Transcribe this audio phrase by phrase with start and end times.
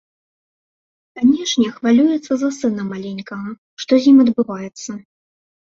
[1.19, 3.49] Канешне, хвалюецца за сына маленькага,
[3.85, 4.91] што з ім адбываецца.